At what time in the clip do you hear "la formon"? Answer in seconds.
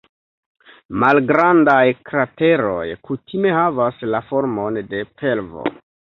4.17-4.83